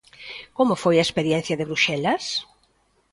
Como 0.57 0.73
foi 0.83 0.95
a 0.97 1.05
experiencia 1.07 1.57
de 1.59 1.67
Bruxelas? 1.69 2.25